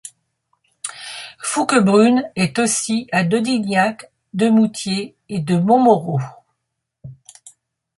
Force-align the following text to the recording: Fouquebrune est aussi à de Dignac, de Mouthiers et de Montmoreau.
Fouquebrune 1.43 2.31
est 2.35 2.57
aussi 2.57 3.07
à 3.11 3.23
de 3.23 3.37
Dignac, 3.37 4.09
de 4.33 4.49
Mouthiers 4.49 5.15
et 5.29 5.37
de 5.41 5.55
Montmoreau. 5.59 6.19